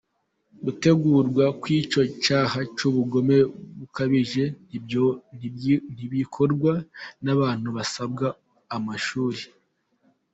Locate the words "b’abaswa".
7.75-8.27